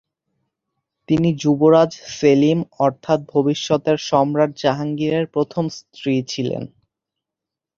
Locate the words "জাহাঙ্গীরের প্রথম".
4.61-5.63